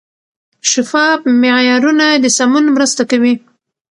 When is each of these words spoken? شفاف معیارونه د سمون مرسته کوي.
شفاف 0.71 1.19
معیارونه 1.41 2.07
د 2.23 2.25
سمون 2.37 2.65
مرسته 2.75 3.03
کوي. 3.11 3.33